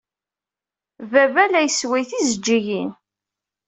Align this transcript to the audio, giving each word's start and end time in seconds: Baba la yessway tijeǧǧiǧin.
Baba 1.11 1.43
la 1.51 1.59
yessway 1.65 2.03
tijeǧǧiǧin. 2.09 2.89